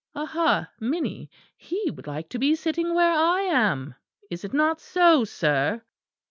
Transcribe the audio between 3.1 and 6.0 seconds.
I am is it not so, sir?"